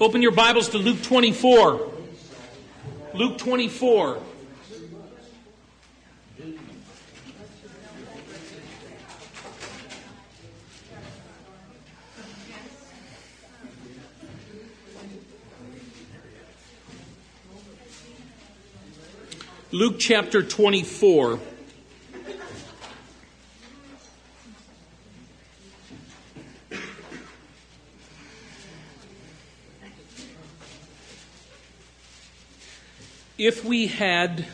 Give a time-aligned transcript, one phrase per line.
[0.00, 1.92] Open your Bibles to Luke 24.
[3.12, 4.18] Luke 24.
[19.70, 21.38] Luke chapter 24.
[33.42, 34.44] If we had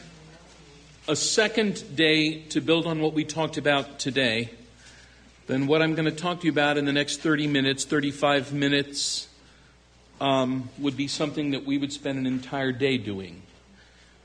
[1.09, 4.51] a second day to build on what we talked about today,
[5.49, 8.53] then what I'm going to talk to you about in the next 30 minutes, 35
[8.53, 9.27] minutes,
[10.21, 13.43] um, would be something that we would spend an entire day doing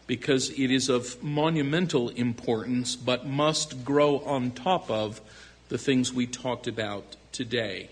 [0.06, 5.22] because it is of monumental importance but must grow on top of
[5.70, 7.90] the things we talked about today.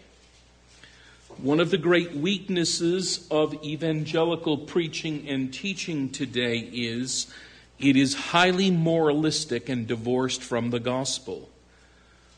[1.42, 7.28] One of the great weaknesses of evangelical preaching and teaching today is
[7.80, 11.50] it is highly moralistic and divorced from the gospel.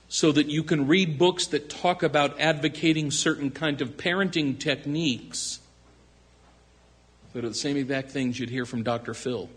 [0.08, 5.60] So that you can read books that talk about advocating certain kind of parenting techniques
[7.34, 9.16] that are the same exact things you'd hear from Dr.
[9.16, 9.50] Phil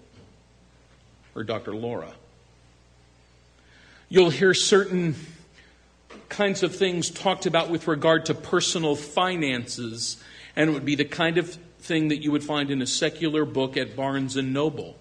[1.34, 1.74] or Dr.
[1.74, 2.14] Laura.
[4.08, 5.16] You'll hear certain
[6.28, 10.22] kinds of things talked about with regard to personal finances,
[10.56, 13.44] and it would be the kind of thing that you would find in a secular
[13.44, 14.96] book at Barnes and Noble.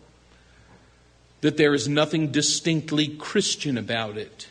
[1.41, 4.50] That there is nothing distinctly Christian about it.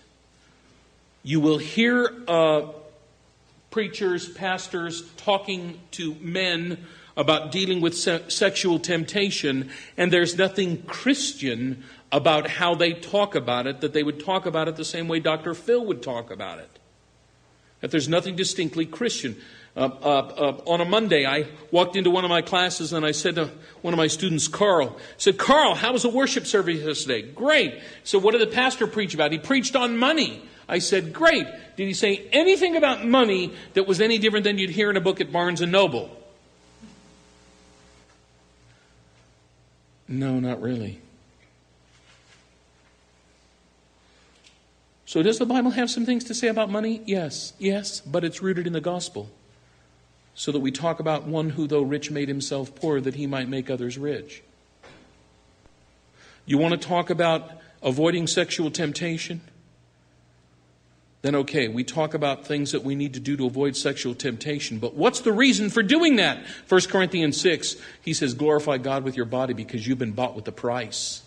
[1.22, 2.68] You will hear uh,
[3.70, 6.84] preachers, pastors talking to men
[7.16, 13.66] about dealing with se- sexual temptation, and there's nothing Christian about how they talk about
[13.66, 15.54] it, that they would talk about it the same way Dr.
[15.54, 16.78] Phil would talk about it.
[17.80, 19.40] That there's nothing distinctly Christian.
[19.74, 23.12] Uh, uh, uh, on a Monday, I walked into one of my classes and I
[23.12, 26.80] said to one of my students, Carl, I said, Carl, how was the worship service
[26.80, 27.22] yesterday?
[27.22, 27.80] Great.
[28.04, 29.32] So what did the pastor preach about?
[29.32, 30.42] He preached on money.
[30.68, 31.46] I said, great.
[31.76, 35.00] Did he say anything about money that was any different than you'd hear in a
[35.00, 36.10] book at Barnes and Noble?
[40.06, 41.00] No, not really.
[45.12, 47.02] So, does the Bible have some things to say about money?
[47.04, 49.28] Yes, yes, but it's rooted in the gospel.
[50.34, 53.46] So that we talk about one who, though rich, made himself poor that he might
[53.46, 54.42] make others rich.
[56.46, 57.50] You want to talk about
[57.82, 59.42] avoiding sexual temptation?
[61.20, 64.78] then okay, we talk about things that we need to do to avoid sexual temptation.
[64.78, 66.42] But what's the reason for doing that?
[66.70, 70.48] 1 Corinthians 6, he says, glorify God with your body because you've been bought with
[70.48, 71.22] a price.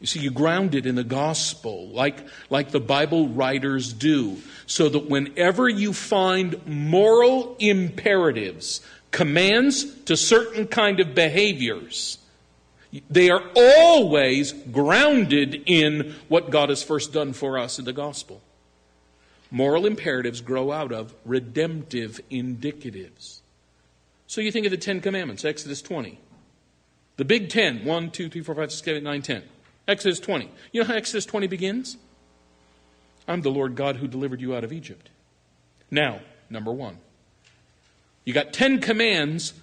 [0.00, 4.36] You see, you ground it in the gospel, like, like the Bible writers do,
[4.66, 12.18] so that whenever you find moral imperatives, commands to certain kind of behaviors,
[13.08, 18.42] they are always grounded in what God has first done for us in the gospel.
[19.50, 23.40] Moral imperatives grow out of redemptive indicatives.
[24.26, 26.18] So you think of the Ten Commandments, Exodus 20.
[27.16, 29.42] The big ten, 1, 2, 3, 4, 5, 6, 7, 8, 9, 10.
[29.88, 30.50] Exodus 20.
[30.72, 31.96] You know how Exodus 20 begins?
[33.28, 35.10] I'm the Lord God who delivered you out of Egypt.
[35.90, 36.20] Now,
[36.50, 36.98] number one.
[38.24, 39.54] You got 10 commands,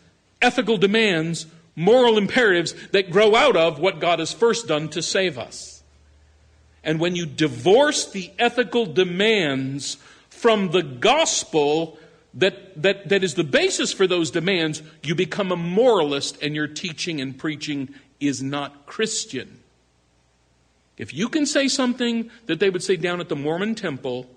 [0.42, 1.46] ethical demands
[1.76, 5.84] moral imperatives that grow out of what God has first done to save us.
[6.84, 9.98] And when you divorce the ethical demands
[10.30, 11.98] from the gospel
[12.36, 16.68] that, that, that is the basis for those demands, you become a moralist and your
[16.68, 19.62] teaching and preaching is not Christian.
[20.98, 24.30] If you can say something that they would say down at the Mormon temple,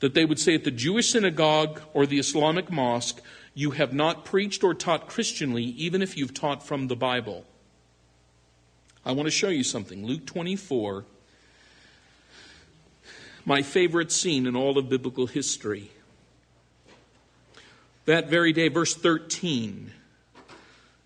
[0.00, 3.20] that they would say at the Jewish synagogue or the Islamic mosque,
[3.54, 7.44] you have not preached or taught Christianly, even if you've taught from the Bible.
[9.04, 10.06] I want to show you something.
[10.06, 11.04] Luke 24,
[13.44, 15.90] my favorite scene in all of biblical history.
[18.04, 19.92] That very day, verse 13.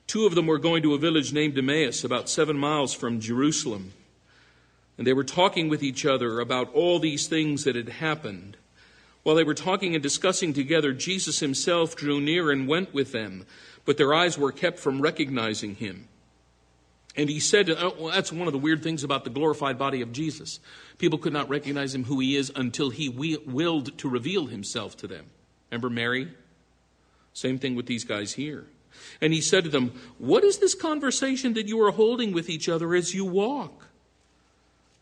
[0.07, 3.93] Two of them were going to a village named Emmaus, about seven miles from Jerusalem.
[4.99, 8.57] And they were talking with each other about all these things that had happened.
[9.23, 13.45] While they were talking and discussing together, Jesus himself drew near and went with them,
[13.85, 16.09] but their eyes were kept from recognizing him.
[17.17, 20.03] And he said, oh, well, that's one of the weird things about the glorified body
[20.03, 20.61] of Jesus.
[20.99, 25.07] People could not recognize him who he is until he willed to reveal himself to
[25.07, 25.27] them.
[25.71, 26.29] Remember Mary?
[27.33, 28.67] Same thing with these guys here.
[29.21, 32.69] And he said to them, What is this conversation that you are holding with each
[32.69, 33.86] other as you walk?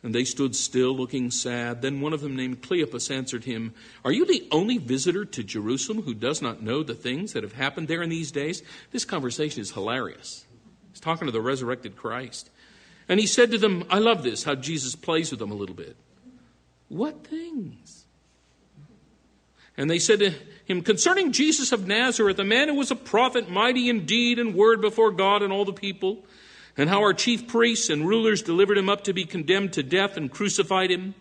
[0.05, 1.81] And they stood still, looking sad.
[1.81, 3.73] Then one of them, named Cleopas, answered him,
[4.05, 7.55] Are you the only visitor to Jerusalem who does not know the things that have
[7.55, 8.63] happened there in these days?
[8.93, 10.45] This conversation is hilarious.
[10.91, 12.51] He's talking to the resurrected Christ.
[13.09, 15.75] And he said to them, I love this, how Jesus plays with them a little
[15.75, 15.97] bit.
[16.89, 18.05] What things?
[19.79, 20.35] And they said to
[20.67, 24.55] him, Concerning Jesus of Nazareth, a man who was a prophet, mighty in deed and
[24.55, 26.25] word before God and all the people
[26.77, 30.17] and how our chief priests and rulers delivered him up to be condemned to death
[30.17, 31.15] and crucified him.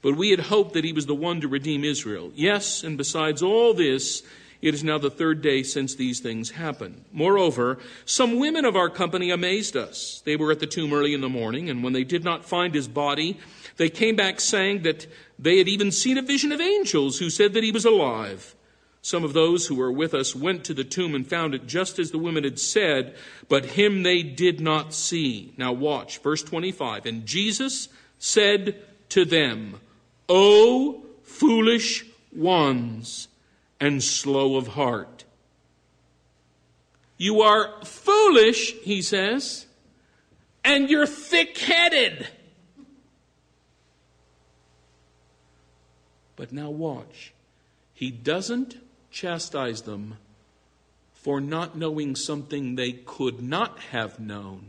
[0.00, 2.32] But we had hoped that he was the one to redeem Israel.
[2.34, 4.22] Yes, and besides all this,
[4.60, 7.04] it is now the third day since these things happened.
[7.12, 10.22] Moreover, some women of our company amazed us.
[10.24, 12.72] They were at the tomb early in the morning, and when they did not find
[12.72, 13.38] his body,
[13.76, 15.06] they came back saying that
[15.38, 18.54] they had even seen a vision of angels who said that he was alive.
[19.04, 21.98] Some of those who were with us went to the tomb and found it just
[21.98, 23.16] as the women had said,
[23.48, 25.52] but him they did not see.
[25.56, 27.06] Now watch, verse 25.
[27.06, 27.88] And Jesus
[28.20, 29.80] said to them,
[30.28, 33.26] O foolish ones
[33.80, 35.24] and slow of heart.
[37.16, 39.66] You are foolish, he says,
[40.64, 42.28] and you're thick headed.
[46.36, 47.34] But now watch.
[47.94, 48.76] He doesn't
[49.12, 50.16] chastise them
[51.12, 54.64] for not knowing something they could not have known,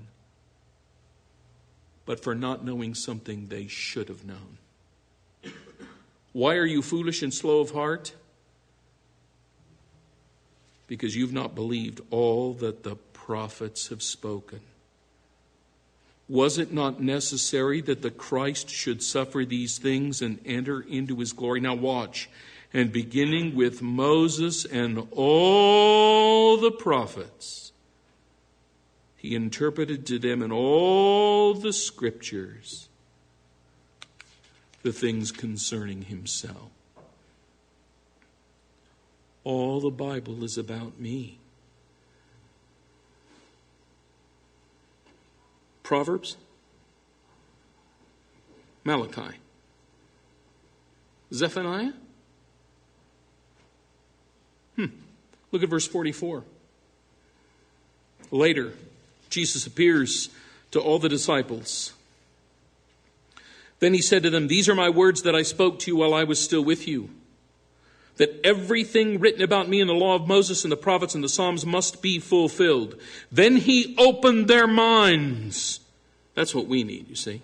[2.06, 4.58] but for not knowing something they should have known.
[6.34, 8.14] Why are you foolish and slow of heart?
[10.88, 14.60] Because you've not believed all that the prophets have spoken.
[16.30, 21.34] Was it not necessary that the Christ should suffer these things and enter into his
[21.34, 21.60] glory?
[21.60, 22.30] Now, watch
[22.74, 27.72] and beginning with Moses and all the prophets,
[29.16, 32.90] he interpreted to them in all the scriptures
[34.82, 36.72] the things concerning himself.
[39.44, 41.38] All the Bible is about me.
[45.84, 46.38] Proverbs,
[48.84, 49.38] Malachi,
[51.32, 51.94] Zephaniah,
[54.76, 54.88] Hmm.
[55.52, 56.44] Look at verse 44.
[58.32, 58.74] Later,
[59.30, 60.30] Jesus appears
[60.72, 61.94] to all the disciples.
[63.80, 66.14] Then he said to them, These are my words that I spoke to you while
[66.14, 67.10] I was still with you.
[68.18, 71.30] That everything written about me in the law of Moses and the prophets and the
[71.30, 73.00] Psalms must be fulfilled.
[73.32, 75.80] Then he opened their minds.
[76.34, 77.42] That's what we need, you see,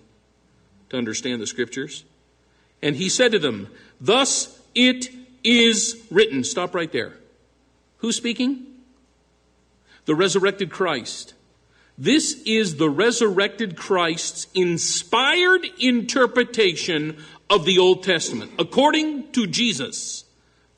[0.89, 2.05] to understand the scriptures.
[2.81, 3.67] And he said to them,
[3.99, 5.09] Thus it
[5.43, 6.43] is written.
[6.43, 7.18] Stop right there.
[7.99, 8.65] Who's speaking?
[10.05, 11.33] The resurrected Christ.
[11.97, 17.17] This is the resurrected Christ's inspired interpretation
[17.49, 20.23] of the Old Testament, according to Jesus.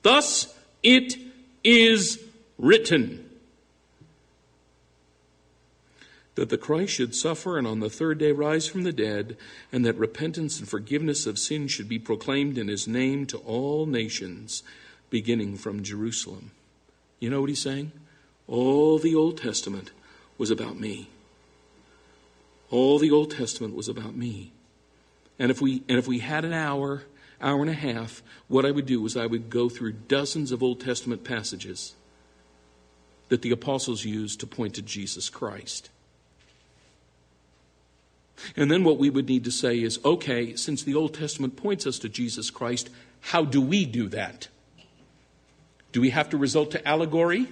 [0.02, 1.16] Thus it
[1.64, 2.20] is
[2.58, 3.30] written
[6.36, 9.38] that the Christ should suffer and on the third day rise from the dead,
[9.72, 13.86] and that repentance and forgiveness of sin should be proclaimed in his name to all
[13.86, 14.64] nations,
[15.12, 16.52] beginning from Jerusalem.
[17.22, 17.92] You know what he's saying?
[18.48, 19.92] All the Old Testament
[20.38, 21.08] was about me.
[22.72, 24.52] All the Old Testament was about me.
[25.38, 27.04] And if we and if we had an hour,
[27.40, 30.64] hour and a half, what I would do is I would go through dozens of
[30.64, 31.94] Old Testament passages
[33.30, 35.90] that the apostles used to point to Jesus Christ.
[38.58, 41.86] And then what we would need to say is okay, since the Old Testament points
[41.86, 44.48] us to Jesus Christ, how do we do that?
[45.92, 47.48] Do we have to resort to allegory?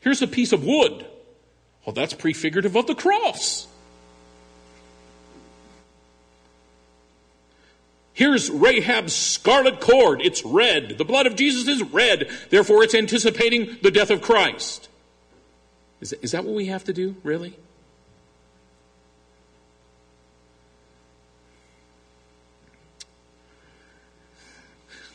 [0.00, 1.06] Here's a piece of wood.
[1.84, 3.66] Well, that's prefigurative of the cross.
[8.12, 10.22] Here's Rahab's scarlet cord.
[10.22, 10.96] It's red.
[10.96, 12.30] The blood of Jesus is red.
[12.48, 14.88] Therefore, it's anticipating the death of Christ.
[16.00, 17.58] Is, that what we have to do, really?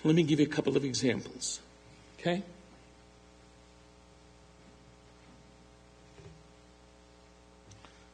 [0.03, 1.60] Let me give you a couple of examples.
[2.20, 2.43] Okay?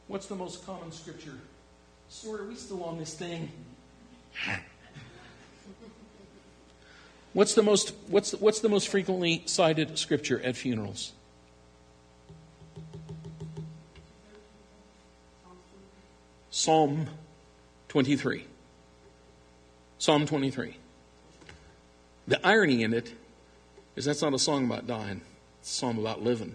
[0.06, 1.38] What's the most common scripture?
[2.08, 3.50] Stuart, are we still on this thing?
[7.34, 11.12] What's the most what's what's the most frequently cited scripture at funerals?
[16.50, 17.06] Psalm
[17.88, 18.44] 23.
[19.98, 20.76] Psalm 23.
[22.28, 23.12] The irony in it
[23.96, 25.22] is that's not a song about dying,
[25.60, 26.54] it's a song about living.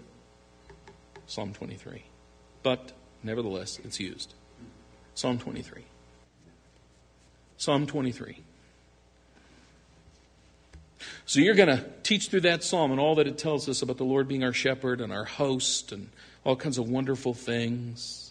[1.26, 2.04] Psalm 23.
[2.62, 4.34] But nevertheless, it's used.
[5.14, 5.82] Psalm 23.
[7.56, 8.38] Psalm 23.
[11.26, 13.96] So you're going to teach through that psalm and all that it tells us about
[13.96, 16.08] the Lord being our shepherd and our host and
[16.44, 18.23] all kinds of wonderful things.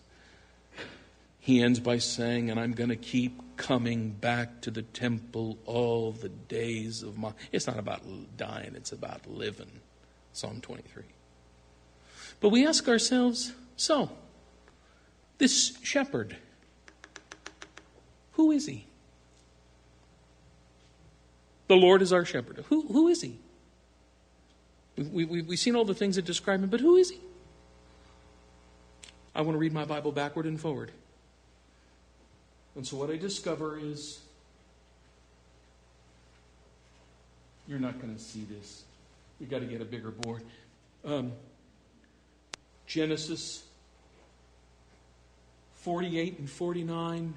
[1.44, 6.14] He ends by saying, And I'm going to keep coming back to the temple all
[6.14, 7.34] the days of my.
[7.52, 8.02] It's not about
[8.38, 9.82] dying, it's about living.
[10.32, 11.04] Psalm 23.
[12.40, 14.10] But we ask ourselves so,
[15.38, 16.38] this shepherd,
[18.32, 18.88] who is he?
[21.68, 22.64] The Lord is our shepherd.
[22.70, 23.38] Who, who is he?
[24.96, 27.20] We, we, we've seen all the things that describe him, but who is he?
[29.36, 30.94] I want to read my Bible backward and forward.
[32.76, 34.20] And so what I discover is
[37.68, 38.84] you're not going to see this.
[39.40, 40.44] We've got to get a bigger board.
[41.06, 41.34] Um,
[42.88, 43.64] Genesis
[45.76, 47.34] 48 and 49,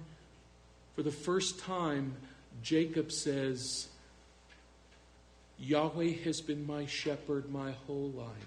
[0.95, 2.15] for the first time,
[2.63, 3.89] Jacob says,
[5.59, 8.47] Yahweh has been my shepherd my whole life.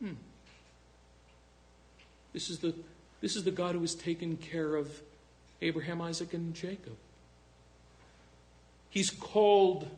[0.00, 0.14] Hmm.
[2.32, 2.74] This is the,
[3.20, 4.88] this is the God who has taken care of
[5.64, 6.96] Abraham, Isaac, and Jacob.
[8.90, 9.88] He's called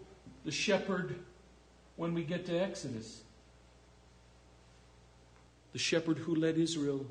[0.45, 1.17] the shepherd
[1.97, 3.23] when we get to Exodus.
[5.73, 7.05] The shepherd who led Israel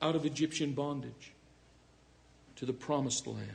[0.00, 1.32] out of Egyptian bondage
[2.56, 3.48] to the promised land.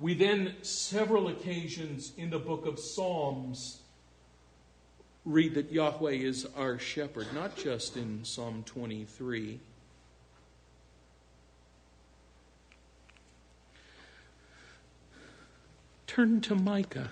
[0.00, 3.80] We then, several occasions in the book of Psalms,
[5.26, 9.60] read that Yahweh is our shepherd, not just in Psalm 23.
[16.16, 17.10] Turn to Micah.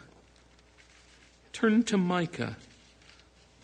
[1.52, 2.56] Turn to Micah.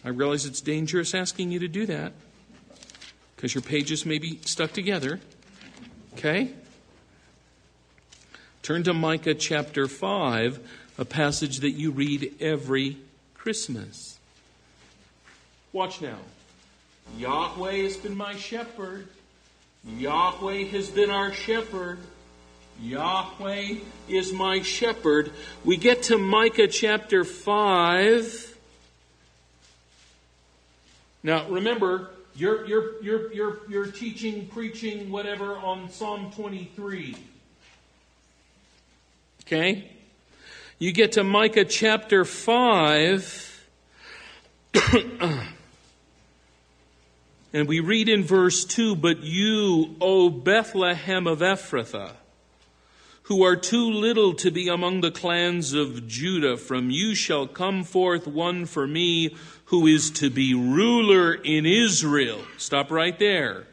[0.04, 2.12] I realize it's dangerous asking you to do that
[3.34, 5.18] because your pages may be stuck together.
[6.12, 6.52] Okay?
[8.62, 10.60] Turn to Micah chapter 5,
[10.98, 12.98] a passage that you read every
[13.32, 14.18] Christmas.
[15.72, 16.18] Watch now.
[17.16, 19.08] Yahweh has been my shepherd.
[19.86, 21.98] Yahweh has been our shepherd.
[22.82, 23.76] Yahweh
[24.08, 25.32] is my shepherd.
[25.64, 28.58] We get to Micah chapter 5.
[31.22, 37.16] Now, remember, you're, you're, you're, you're, you're teaching, preaching, whatever on Psalm 23.
[39.42, 39.90] Okay?
[40.78, 43.68] You get to Micah chapter 5.
[47.52, 52.12] and we read in verse 2 But you, O Bethlehem of Ephrathah,
[53.30, 57.84] who are too little to be among the clans of Judah, from you shall come
[57.84, 62.40] forth one for me who is to be ruler in Israel.
[62.56, 63.68] Stop right there.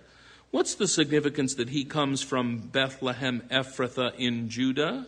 [0.51, 5.07] What's the significance that he comes from Bethlehem Ephrathah in Judah?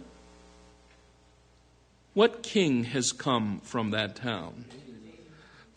[2.16, 4.66] What king has come from that town?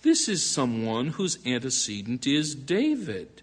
[0.00, 3.41] This is someone whose antecedent is David.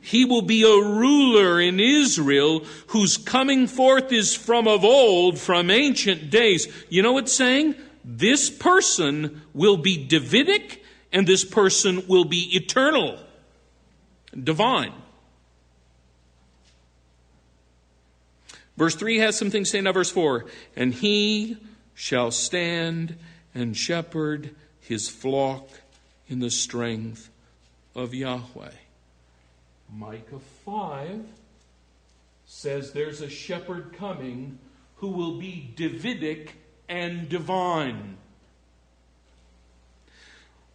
[0.00, 5.70] He will be a ruler in Israel whose coming forth is from of old, from
[5.70, 6.66] ancient days.
[6.88, 7.74] You know what's saying?
[8.04, 10.82] This person will be Davidic
[11.12, 13.18] and this person will be eternal,
[14.32, 14.92] divine.
[18.76, 20.46] Verse 3 has some things saying now, verse 4.
[20.74, 21.58] And he
[21.94, 23.16] shall stand
[23.54, 25.68] and shepherd his flock
[26.28, 27.28] in the strength
[27.94, 28.70] of Yahweh.
[29.92, 31.24] Micah 5
[32.46, 34.58] says there's a shepherd coming
[34.96, 36.54] who will be Davidic
[36.88, 38.16] and divine.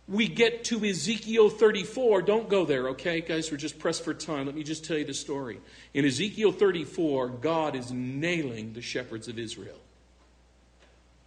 [0.07, 2.21] We get to Ezekiel 34.
[2.21, 3.51] Don't go there, okay, guys?
[3.51, 4.45] We're just pressed for time.
[4.45, 5.59] Let me just tell you the story.
[5.93, 9.79] In Ezekiel 34, God is nailing the shepherds of Israel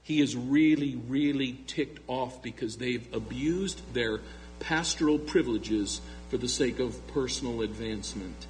[0.08, 4.20] he is really, really ticked off because they've abused their
[4.58, 8.46] pastoral privileges for the sake of personal advancement.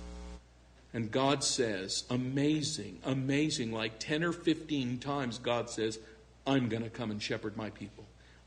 [0.93, 5.99] And God says, amazing, amazing, like 10 or 15 times, God says,
[6.47, 8.05] I'm going to come and shepherd my people.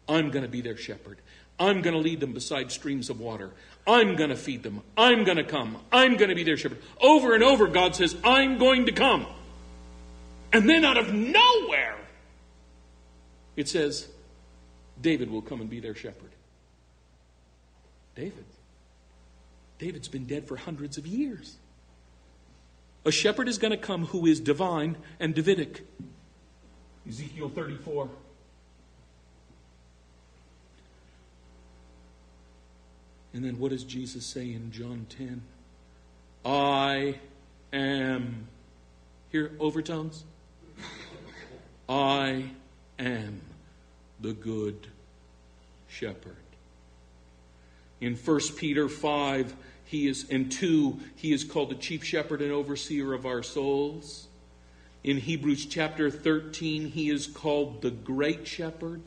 [0.09, 1.19] I'm going to be their shepherd.
[1.59, 3.51] I'm going to lead them beside streams of water.
[3.85, 4.81] I'm going to feed them.
[4.97, 5.77] I'm going to come.
[5.91, 6.79] I'm going to be their shepherd.
[6.99, 9.27] Over and over, God says, I'm going to come.
[10.51, 11.97] And then out of nowhere,
[13.55, 14.07] it says,
[14.99, 16.31] David will come and be their shepherd.
[18.15, 18.45] David.
[19.81, 21.57] David's been dead for hundreds of years.
[23.03, 25.87] A shepherd is going to come who is divine and Davidic.
[27.09, 28.07] Ezekiel 34.
[33.33, 35.41] And then what does Jesus say in John 10?
[36.45, 37.15] I
[37.73, 38.47] am.
[39.31, 40.25] Hear overtones?
[41.89, 42.51] I
[42.99, 43.41] am
[44.19, 44.89] the good
[45.87, 46.35] shepherd.
[47.99, 49.55] In 1 Peter 5,
[49.91, 54.29] he is and 2, he is called the chief shepherd and overseer of our souls.
[55.03, 59.01] In Hebrews chapter 13, he is called the great shepherd.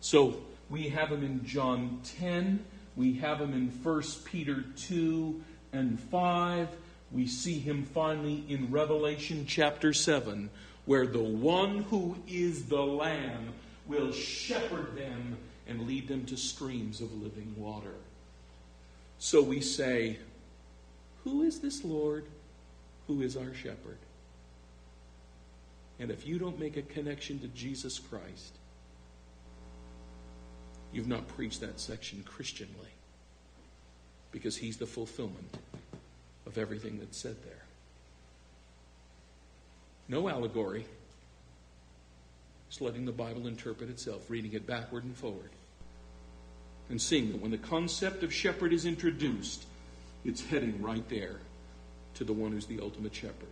[0.00, 2.64] So we have him in John 10,
[2.96, 5.42] we have him in 1 Peter 2
[5.74, 6.68] and 5.
[7.12, 10.48] We see him finally in Revelation chapter 7,
[10.86, 13.52] where the one who is the Lamb
[13.86, 15.36] will shepherd them
[15.68, 17.96] and lead them to streams of living water.
[19.18, 20.18] So we say,
[21.24, 22.24] Who is this Lord
[23.06, 23.98] who is our shepherd?
[25.98, 28.58] And if you don't make a connection to Jesus Christ,
[30.92, 32.88] you've not preached that section Christianly
[34.32, 35.58] because he's the fulfillment
[36.46, 37.62] of everything that's said there.
[40.08, 40.84] No allegory,
[42.68, 45.50] just letting the Bible interpret itself, reading it backward and forward,
[46.94, 49.64] and seeing that when the concept of shepherd is introduced,
[50.24, 51.40] it's heading right there
[52.14, 53.48] to the one who's the ultimate shepherd.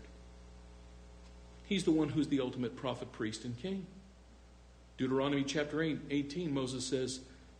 [1.64, 3.84] He's the one who's the ultimate prophet, priest, and king.
[4.96, 7.18] Deuteronomy chapter 8, 18, Moses says,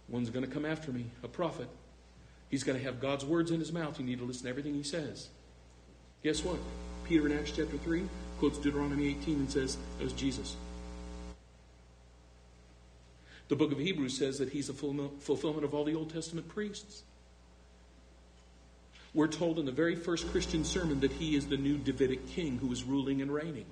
[0.08, 1.68] One's going to come after me, a prophet.
[2.48, 3.98] He's going to have God's words in his mouth.
[3.98, 5.30] You need to listen to everything he says.
[6.22, 6.58] Guess what?
[7.02, 8.04] Peter in Acts chapter 3
[8.38, 10.54] quotes Deuteronomy 18 and says, That was Jesus.
[13.52, 17.02] The book of Hebrews says that he's a fulfillment of all the Old Testament priests.
[19.12, 22.56] We're told in the very first Christian sermon that he is the new Davidic king
[22.56, 23.66] who is ruling and reigning.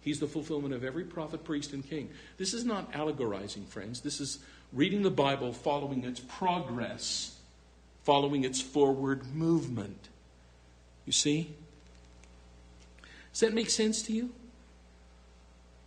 [0.00, 2.08] He's the fulfillment of every prophet, priest, and king.
[2.38, 4.00] This is not allegorizing, friends.
[4.00, 4.38] This is
[4.72, 7.36] reading the Bible, following its progress,
[8.04, 10.08] following its forward movement.
[11.04, 11.52] You see?
[13.32, 14.30] Does that make sense to you?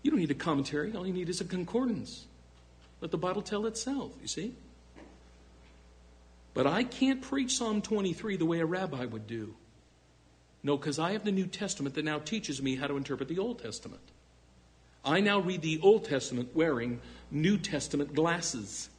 [0.03, 0.93] You don't need a commentary.
[0.93, 2.25] All you need is a concordance.
[3.01, 4.55] Let the Bible tell itself, you see?
[6.53, 9.55] But I can't preach Psalm 23 the way a rabbi would do.
[10.63, 13.37] No, because I have the New Testament that now teaches me how to interpret the
[13.37, 14.01] Old Testament.
[15.05, 18.89] I now read the Old Testament wearing New Testament glasses.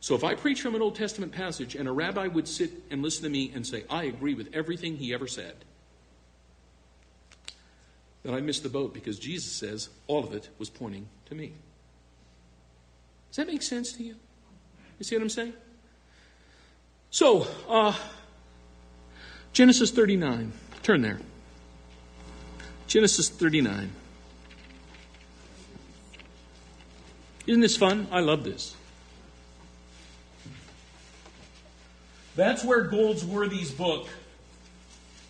[0.00, 3.02] So if I preach from an Old Testament passage and a rabbi would sit and
[3.02, 5.54] listen to me and say, I agree with everything he ever said,
[8.22, 11.52] then I missed the boat because Jesus says all of it was pointing to me.
[13.30, 14.16] Does that make sense to you?
[14.98, 15.52] You see what I'm saying?
[17.10, 17.94] So, uh,
[19.52, 20.52] Genesis 39.
[20.82, 21.20] Turn there.
[22.86, 23.90] Genesis 39.
[27.46, 28.08] Isn't this fun?
[28.10, 28.74] I love this.
[32.36, 34.08] That's where Goldsworthy's book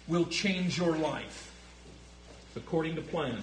[0.08, 1.47] will change your life
[2.58, 3.42] according to plan.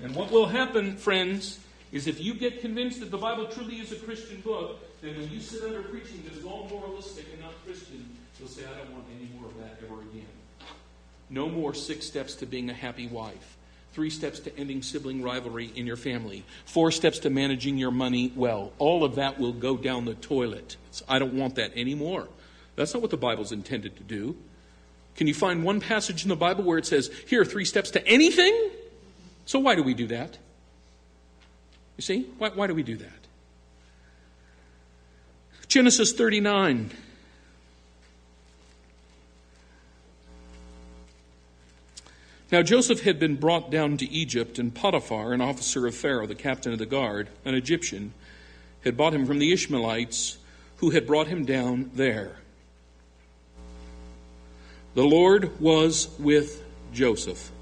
[0.00, 1.58] And what will happen, friends,
[1.92, 5.30] is if you get convinced that the Bible truly is a Christian book, then when
[5.30, 8.92] you sit under preaching that is all moralistic and not Christian, you'll say, I don't
[8.92, 10.26] want any more of that ever again.
[11.28, 13.56] No more six steps to being a happy wife.
[13.92, 16.44] Three steps to ending sibling rivalry in your family.
[16.66, 18.72] Four steps to managing your money well.
[18.78, 20.76] All of that will go down the toilet.
[20.88, 22.28] It's, I don't want that anymore.
[22.76, 24.36] That's not what the Bible's intended to do.
[25.16, 27.90] Can you find one passage in the Bible where it says, here are three steps
[27.92, 28.70] to anything?
[29.46, 30.36] So why do we do that?
[31.96, 32.26] You see?
[32.38, 33.10] Why, why do we do that?
[35.68, 36.90] Genesis 39.
[42.52, 46.34] Now Joseph had been brought down to Egypt, and Potiphar, an officer of Pharaoh, the
[46.34, 48.14] captain of the guard, an Egyptian,
[48.84, 50.38] had bought him from the Ishmaelites
[50.76, 52.36] who had brought him down there.
[54.96, 57.52] The Lord was with Joseph.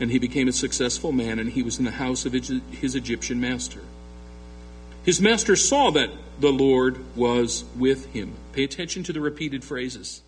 [0.00, 3.38] And he became a successful man, and he was in the house of his Egyptian
[3.38, 3.80] master.
[5.04, 6.10] His master saw that
[6.40, 8.32] the Lord was with him.
[8.52, 10.22] Pay attention to the repeated phrases,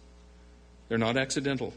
[0.91, 1.73] they're not accidental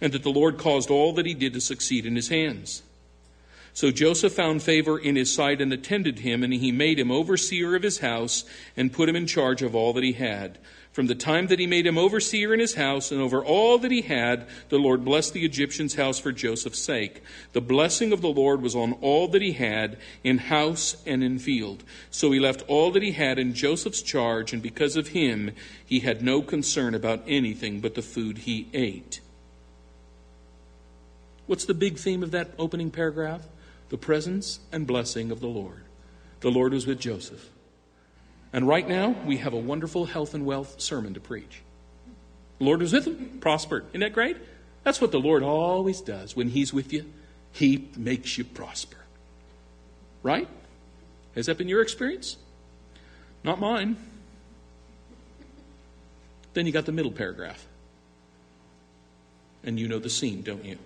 [0.00, 2.82] and that the Lord caused all that he did to succeed in his hands.
[3.72, 7.76] So Joseph found favor in his sight and attended him, and he made him overseer
[7.76, 8.44] of his house
[8.76, 10.58] and put him in charge of all that he had.
[10.98, 13.92] From the time that he made him overseer in his house and over all that
[13.92, 17.22] he had, the Lord blessed the Egyptian's house for Joseph's sake.
[17.52, 21.38] The blessing of the Lord was on all that he had in house and in
[21.38, 21.84] field.
[22.10, 25.52] So he left all that he had in Joseph's charge, and because of him,
[25.86, 29.20] he had no concern about anything but the food he ate.
[31.46, 33.46] What's the big theme of that opening paragraph?
[33.90, 35.84] the presence and blessing of the Lord.
[36.40, 37.50] The Lord was with Joseph.
[38.52, 41.62] And right now, we have a wonderful health and wealth sermon to preach.
[42.58, 43.86] The Lord was with him, prospered.
[43.90, 44.36] Isn't that great?
[44.84, 46.34] That's what the Lord always does.
[46.34, 47.04] When He's with you,
[47.52, 48.96] He makes you prosper.
[50.22, 50.48] Right?
[51.34, 52.36] Has that been your experience?
[53.44, 53.96] Not mine.
[56.54, 57.66] Then you got the middle paragraph.
[59.62, 60.78] And you know the scene, don't you?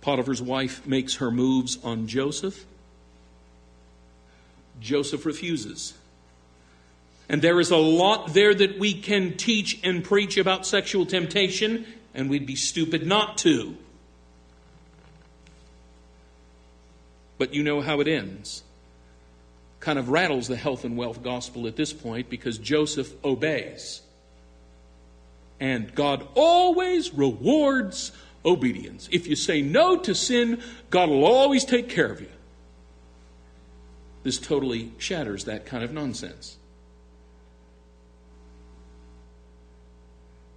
[0.00, 2.64] Potiphar's wife makes her moves on Joseph.
[4.80, 5.94] Joseph refuses.
[7.28, 11.86] And there is a lot there that we can teach and preach about sexual temptation,
[12.12, 13.76] and we'd be stupid not to.
[17.38, 18.64] But you know how it ends.
[19.78, 24.02] Kind of rattles the health and wealth gospel at this point because Joseph obeys.
[25.60, 28.12] And God always rewards
[28.44, 29.08] obedience.
[29.12, 32.28] If you say no to sin, God will always take care of you.
[34.22, 36.56] This totally shatters that kind of nonsense.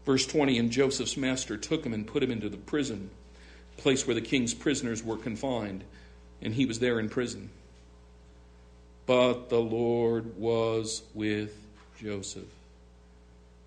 [0.05, 3.09] Verse 20 And Joseph's master took him and put him into the prison,
[3.77, 5.83] place where the king's prisoners were confined,
[6.41, 7.49] and he was there in prison.
[9.05, 11.57] But the Lord was with
[12.01, 12.49] Joseph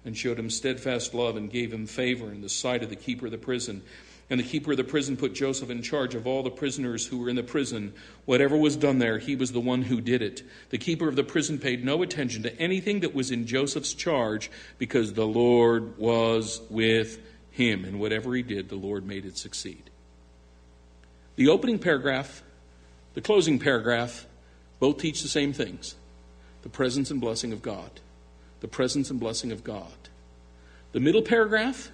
[0.05, 3.27] and showed him steadfast love and gave him favor in the sight of the keeper
[3.27, 3.83] of the prison.
[4.29, 7.19] And the keeper of the prison put Joseph in charge of all the prisoners who
[7.19, 7.95] were in the prison.
[8.25, 10.43] Whatever was done there, he was the one who did it.
[10.71, 14.51] The keeper of the prison paid no attention to anything that was in Joseph's charge
[14.79, 17.85] because the Lord was with him.
[17.85, 19.91] And whatever he did, the Lord made it succeed.
[21.37, 22.43] The opening paragraph,
[23.15, 24.27] the closing paragraph,
[24.81, 25.95] both teach the same things
[26.63, 28.01] the presence and blessing of God.
[28.59, 29.93] The presence and blessing of God.
[30.93, 31.93] The middle paragraph,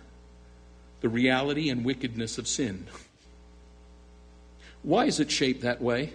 [1.02, 2.86] the reality and wickedness of sin.
[4.82, 6.12] Why is it shaped that way?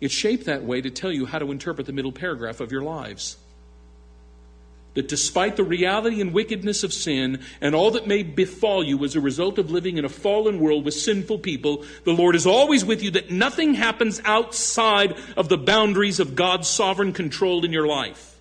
[0.00, 2.82] It's shaped that way to tell you how to interpret the middle paragraph of your
[2.82, 3.36] lives.
[4.94, 9.16] That despite the reality and wickedness of sin and all that may befall you as
[9.16, 12.84] a result of living in a fallen world with sinful people, the Lord is always
[12.84, 17.86] with you, that nothing happens outside of the boundaries of God's sovereign control in your
[17.86, 18.33] life.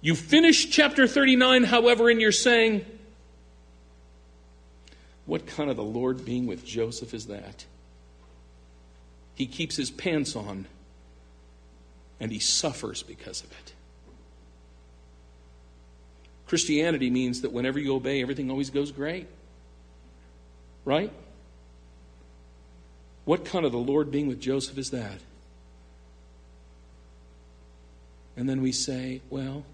[0.00, 2.84] You finish chapter 39, however, and you're saying,
[5.26, 7.64] What kind of the Lord being with Joseph is that?
[9.34, 10.66] He keeps his pants on
[12.20, 13.72] and he suffers because of it.
[16.46, 19.28] Christianity means that whenever you obey, everything always goes great.
[20.84, 21.12] Right?
[23.24, 25.18] What kind of the Lord being with Joseph is that?
[28.36, 29.64] And then we say, well,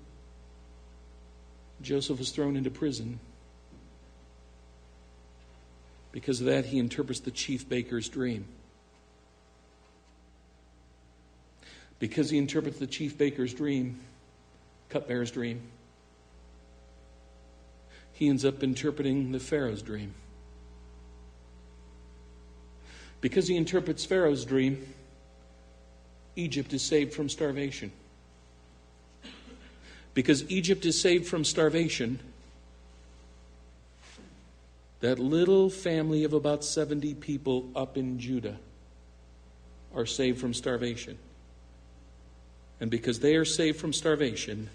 [1.83, 3.19] Joseph was thrown into prison.
[6.13, 8.45] Because of that, he interprets the chief baker's dream.
[11.99, 14.01] Because he interprets the chief baker's dream,
[14.89, 15.61] cupbearer's dream,
[18.13, 20.15] he ends up interpreting the Pharaoh's dream.
[23.21, 24.87] Because he interprets Pharaoh's dream,
[26.37, 27.91] Egypt is saved from starvation
[30.15, 32.21] because Egypt is saved from starvation,
[35.01, 38.57] that little family of about 70 people up in Judah
[39.95, 41.19] are saved from starvation.
[42.81, 44.71] And because they are saved from starvation,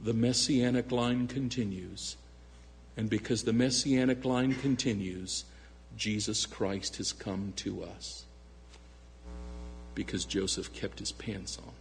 [0.00, 2.16] the messianic line continues.
[2.96, 5.44] And because the messianic line continues,
[5.96, 8.24] Jesus Christ has come to us.
[9.94, 11.72] Because Joseph kept his pants on.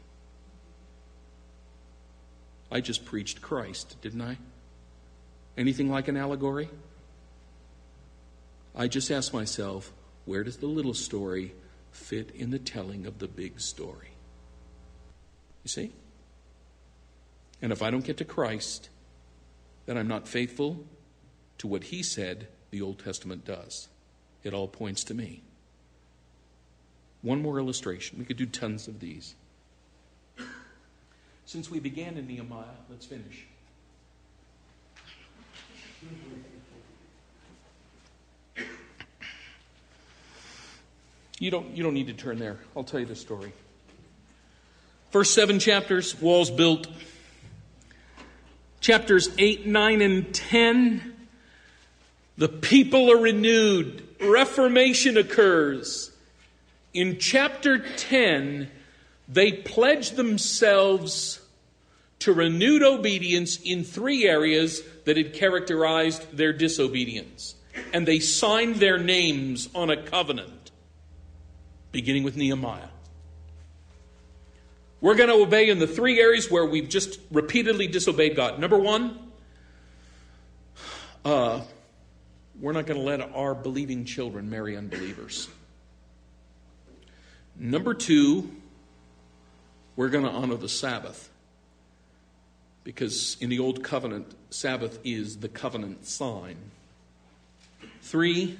[2.76, 4.38] I just preached Christ, didn't I?
[5.58, 6.70] Anything like an allegory?
[8.76, 9.94] I just ask myself,
[10.26, 11.54] where does the little story
[11.94, 14.10] fit in the telling of the big story?
[15.64, 15.94] You see?
[17.62, 18.90] And if I don't get to Christ,
[19.86, 20.84] then I'm not faithful
[21.60, 23.88] to what he said the Old Testament does.
[24.44, 25.44] It all points to me.
[27.22, 28.20] One more illustration.
[28.20, 29.36] We could do tons of these.
[31.46, 33.46] Since we began in Nehemiah, let's finish.
[41.40, 42.58] You don't, you don't need to turn there.
[42.76, 43.52] I'll tell you the story.
[45.12, 46.88] First seven chapters, walls built.
[48.80, 51.28] Chapters 8, 9, and 10,
[52.38, 54.08] the people are renewed.
[54.22, 56.12] Reformation occurs.
[56.94, 58.70] In chapter 10,
[59.28, 61.42] they pledged themselves
[62.20, 67.56] to renewed obedience in three areas that had characterized their disobedience.
[67.94, 70.72] and they signed their names on a covenant,
[71.92, 72.88] beginning with Nehemiah.
[75.02, 78.60] We're going to obey in the three areas where we've just repeatedly disobeyed God.
[78.60, 79.20] Number one,
[81.24, 81.62] uh,
[82.60, 85.48] we're not going to let our believing children marry unbelievers.
[87.58, 88.50] Number two,
[89.96, 91.30] we're going to honor the Sabbath.
[92.84, 96.58] Because in the Old Covenant, Sabbath is the covenant sign.
[98.02, 98.60] Three,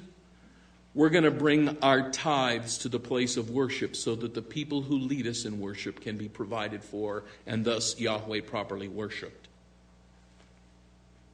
[0.94, 4.82] we're going to bring our tithes to the place of worship so that the people
[4.82, 9.46] who lead us in worship can be provided for and thus Yahweh properly worshiped.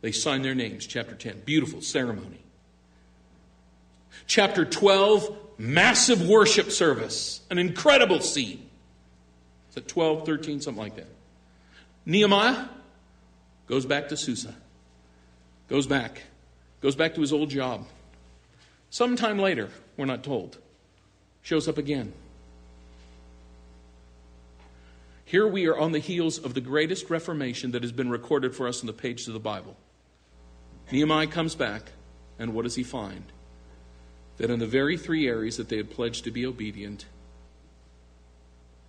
[0.01, 1.43] They sign their names, chapter 10.
[1.47, 2.41] Beautiful ceremony.
[4.27, 8.69] Chapter 12, massive worship service, an incredible scene.
[9.73, 11.09] Is it 12, 13, something like that?
[12.07, 12.67] Nehemiah
[13.67, 14.55] goes back to Susa,
[15.69, 16.23] goes back,
[16.81, 17.87] goes back to his old job.
[18.91, 20.59] Sometime later, we're not told,
[21.43, 22.13] shows up again.
[25.25, 28.69] Here we are on the heels of the greatest reformation that has been recorded for
[28.69, 29.77] us in the pages of the Bible.
[30.93, 31.93] Nehemiah comes back,
[32.39, 33.25] and what does he find?
[34.43, 37.05] that in the very three areas that they had pledged to be obedient,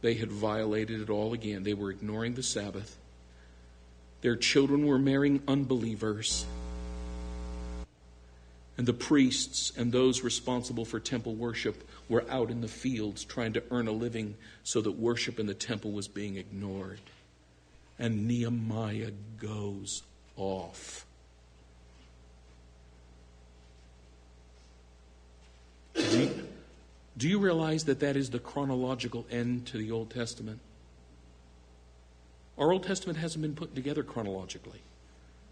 [0.04, 1.63] they had violated it all again.
[1.63, 2.98] They were ignoring the Sabbath.
[4.20, 6.46] Their children were marrying unbelievers.
[8.78, 13.54] And the priests and those responsible for temple worship were out in the fields trying
[13.54, 17.00] to earn a living so that worship in the temple was being ignored.
[17.98, 20.04] And Nehemiah goes
[20.36, 21.06] off.
[25.96, 26.48] Do you,
[27.17, 30.60] do you realize that that is the chronological end to the Old Testament?
[32.58, 34.82] Our Old Testament hasn't been put together chronologically.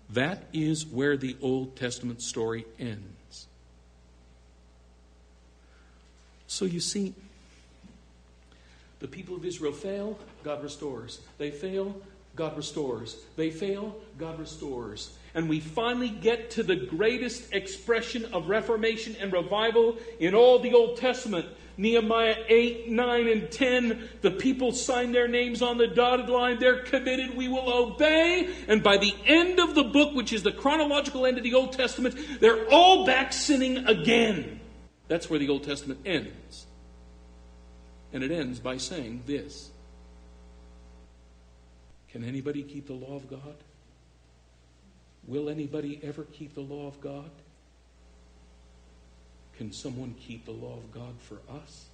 [0.10, 3.48] That is where the Old Testament story ends.
[6.48, 7.14] So you see,
[9.00, 11.22] the people of Israel fail, God restores.
[11.38, 11.96] They fail,
[12.36, 13.18] God restores.
[13.36, 15.18] They fail, God restores.
[15.34, 20.74] And we finally get to the greatest expression of reformation and revival in all the
[20.74, 21.46] Old Testament.
[21.78, 24.10] Nehemiah 8, 9, and 10.
[24.22, 26.60] The people sign their names on the dotted line.
[26.60, 27.36] They're committed.
[27.36, 28.50] We will obey.
[28.68, 31.74] And by the end of the book, which is the chronological end of the Old
[31.74, 34.60] Testament, they're all back sinning again.
[35.08, 36.68] That's where the Old Testament ends.
[38.14, 39.72] And it ends by saying this
[42.10, 43.56] Can anybody keep the law of God?
[45.28, 47.30] Will anybody ever keep the law of God?
[49.58, 51.86] Can someone keep the law of God for us?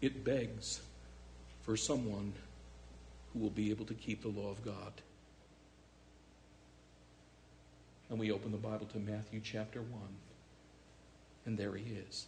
[0.00, 0.80] It begs
[1.62, 2.32] for someone
[3.32, 4.92] who will be able to keep the law of God.
[8.08, 9.90] And we open the Bible to Matthew chapter 1,
[11.46, 12.26] and there he is.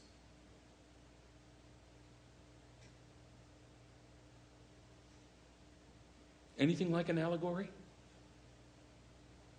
[6.63, 7.69] Anything like an allegory?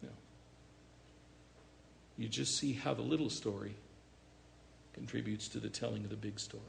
[0.02, 0.08] No.
[2.18, 3.76] You just see how the little story
[4.94, 6.63] contributes to the telling of the big story.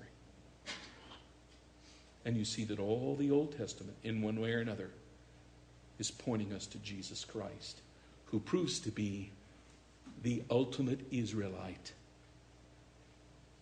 [2.24, 4.90] And you see that all the Old Testament, in one way or another,
[6.00, 7.80] is pointing us to Jesus Christ,
[8.26, 9.30] who proves to be
[10.24, 11.92] the ultimate Israelite,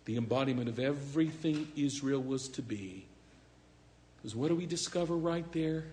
[0.07, 3.05] the embodiment of everything Israel was to be.
[4.17, 5.85] Because what do we discover right there?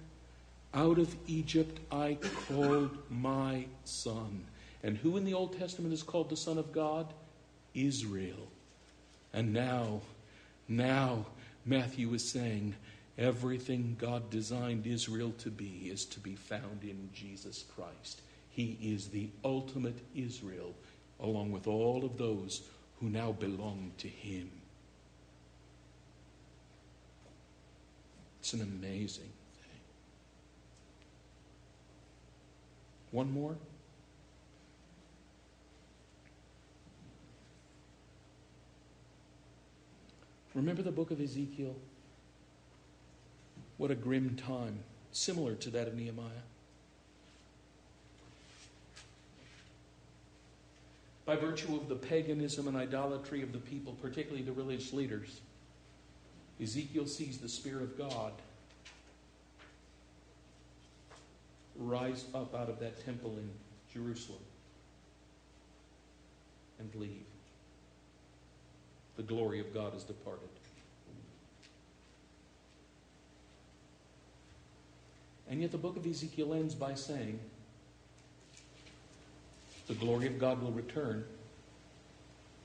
[0.74, 4.46] Out of Egypt I called my son.
[4.84, 7.14] And who in the Old Testament is called the Son of God?
[7.74, 8.48] Israel.
[9.34, 10.02] And now,
[10.68, 11.26] now,
[11.66, 12.76] Matthew is saying,
[13.18, 18.22] everything God designed Israel to be is to be found in Jesus Christ.
[18.50, 20.74] He is the ultimate Israel,
[21.20, 22.62] along with all of those
[23.00, 24.50] who now belong to Him.
[28.40, 29.32] It's an amazing
[33.12, 33.56] One more.
[40.54, 41.76] Remember the book of Ezekiel?
[43.78, 44.80] What a grim time,
[45.12, 46.26] similar to that of Nehemiah.
[51.26, 55.42] By virtue of the paganism and idolatry of the people, particularly the religious leaders,
[56.62, 58.34] Ezekiel sees the Spirit of God
[61.80, 63.50] rise up out of that temple in
[63.92, 64.42] Jerusalem
[66.78, 67.26] and leave.
[69.18, 70.50] The glory of God has departed.
[75.50, 77.40] And yet the book of Ezekiel ends by saying,
[79.88, 81.26] the glory of God will return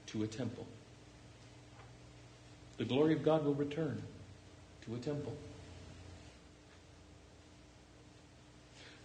[0.09, 0.67] to a temple.
[2.77, 4.03] The glory of God will return
[4.85, 5.35] to a temple.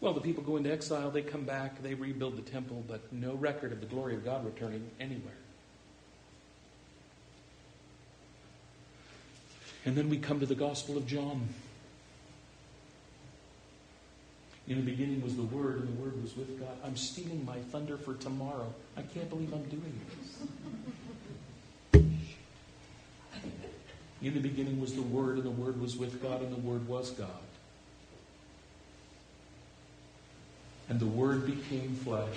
[0.02, 3.34] Well, the people go into exile, they come back, they rebuild the temple, but no
[3.34, 5.34] record of the glory of God returning anywhere.
[9.86, 11.50] And then we come to the Gospel of John.
[14.68, 16.78] In the beginning was the Word, and the Word was with God.
[16.86, 18.74] I'm stealing my thunder for tomorrow.
[18.96, 20.00] I can't believe I'm doing
[21.94, 22.04] this.
[24.22, 26.88] In the beginning was the Word, and the Word was with God, and the Word
[26.88, 27.30] was God.
[30.90, 32.36] And the Word became flesh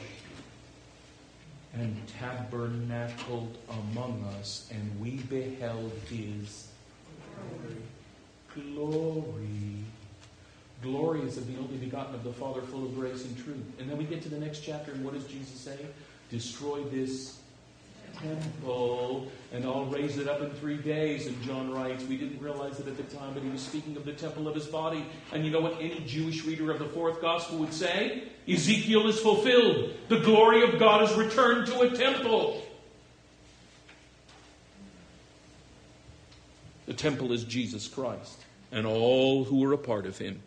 [1.75, 6.69] and tabernacled among us, and we beheld his
[8.55, 9.49] glory.
[10.83, 13.65] Glory is of the only begotten of the Father, full of grace and truth.
[13.79, 15.79] And then we get to the next chapter, and what does Jesus say?
[16.31, 17.39] Destroy this
[18.21, 21.27] temple, and I'll raise it up in three days.
[21.27, 24.05] And John writes, We didn't realize it at the time, but he was speaking of
[24.05, 25.05] the temple of his body.
[25.33, 28.25] And you know what any Jewish reader of the fourth gospel would say?
[28.49, 29.95] Ezekiel is fulfilled.
[30.09, 32.63] The glory of God is returned to a temple.
[36.87, 38.39] The temple is Jesus Christ
[38.73, 40.43] and all who are a part of him.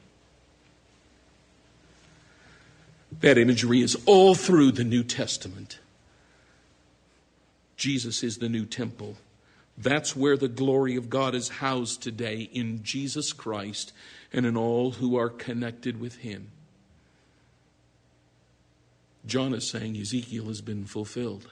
[3.21, 5.79] That imagery is all through the New Testament.
[7.75, 9.17] Jesus is the new temple.
[9.77, 13.91] That's where the glory of God is housed today in Jesus Christ
[14.31, 16.51] and in all who are connected with him.
[19.25, 21.47] John is saying Ezekiel has been fulfilled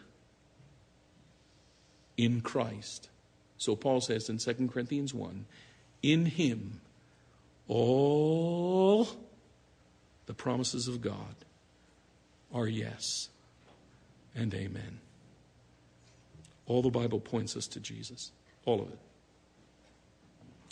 [2.17, 3.09] in Christ.
[3.57, 5.45] So Paul says in 2 Corinthians 1
[6.01, 6.81] In him
[7.67, 9.07] all
[10.25, 11.35] the promises of God
[12.53, 13.29] are yes
[14.35, 14.99] and amen.
[16.65, 18.31] All the Bible points us to Jesus.
[18.65, 18.99] All of it.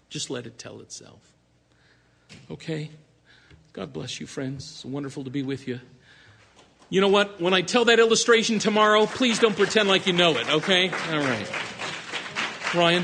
[0.10, 1.34] Just let it tell itself.
[2.50, 2.90] Okay?
[3.74, 4.70] God bless you, friends.
[4.72, 5.80] It's wonderful to be with you.
[6.90, 7.40] You know what?
[7.40, 10.90] When I tell that illustration tomorrow, please don't pretend like you know it, okay?
[10.90, 11.48] All right.
[12.76, 13.04] Ryan?